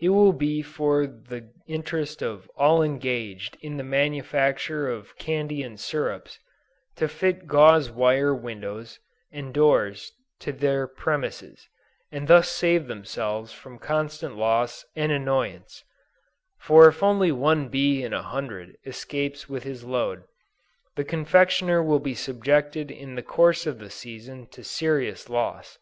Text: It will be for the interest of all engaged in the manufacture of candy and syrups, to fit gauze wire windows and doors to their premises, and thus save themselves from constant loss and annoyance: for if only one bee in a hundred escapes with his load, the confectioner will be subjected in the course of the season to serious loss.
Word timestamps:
It 0.00 0.08
will 0.08 0.32
be 0.32 0.62
for 0.62 1.06
the 1.06 1.52
interest 1.68 2.22
of 2.22 2.50
all 2.56 2.82
engaged 2.82 3.56
in 3.60 3.76
the 3.76 3.84
manufacture 3.84 4.88
of 4.88 5.16
candy 5.16 5.62
and 5.62 5.78
syrups, 5.78 6.40
to 6.96 7.06
fit 7.06 7.46
gauze 7.46 7.88
wire 7.88 8.34
windows 8.34 8.98
and 9.30 9.54
doors 9.54 10.10
to 10.40 10.50
their 10.50 10.88
premises, 10.88 11.68
and 12.10 12.26
thus 12.26 12.48
save 12.48 12.88
themselves 12.88 13.52
from 13.52 13.78
constant 13.78 14.34
loss 14.36 14.84
and 14.96 15.12
annoyance: 15.12 15.84
for 16.58 16.88
if 16.88 17.00
only 17.00 17.30
one 17.30 17.68
bee 17.68 18.02
in 18.02 18.12
a 18.12 18.24
hundred 18.24 18.76
escapes 18.84 19.48
with 19.48 19.62
his 19.62 19.84
load, 19.84 20.24
the 20.96 21.04
confectioner 21.04 21.80
will 21.80 22.00
be 22.00 22.16
subjected 22.16 22.90
in 22.90 23.14
the 23.14 23.22
course 23.22 23.68
of 23.68 23.78
the 23.78 23.88
season 23.88 24.48
to 24.48 24.64
serious 24.64 25.28
loss. 25.28 25.78